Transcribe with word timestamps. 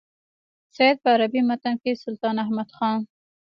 سید 0.75 0.97
په 1.03 1.09
عربي 1.15 1.41
متن 1.49 1.75
کې 1.83 2.01
سلطان 2.03 2.35
احمد 2.43 2.69
خان. 2.75 2.99